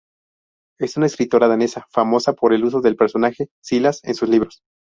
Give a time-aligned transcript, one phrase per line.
[0.79, 4.63] Es una escritora danesa, famosa por el uso del personaje "Silas" en sus libros.